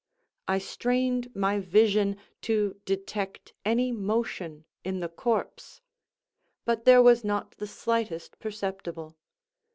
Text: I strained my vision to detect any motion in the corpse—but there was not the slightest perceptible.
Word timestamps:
I 0.47 0.57
strained 0.57 1.29
my 1.35 1.59
vision 1.59 2.17
to 2.41 2.81
detect 2.85 3.53
any 3.63 3.91
motion 3.91 4.65
in 4.83 4.99
the 4.99 5.07
corpse—but 5.09 6.85
there 6.85 7.03
was 7.03 7.23
not 7.23 7.51
the 7.57 7.67
slightest 7.67 8.39
perceptible. 8.39 9.15